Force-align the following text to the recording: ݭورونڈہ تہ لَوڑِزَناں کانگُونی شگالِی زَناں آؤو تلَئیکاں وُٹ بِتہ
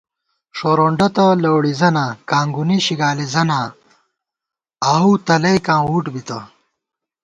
ݭورونڈہ 0.57 1.07
تہ 1.15 1.25
لَوڑِزَناں 1.41 2.11
کانگُونی 2.29 2.77
شگالِی 2.85 3.25
زَناں 3.33 3.65
آؤو 4.91 5.11
تلَئیکاں 5.25 5.81
وُٹ 5.89 6.05
بِتہ 6.13 6.39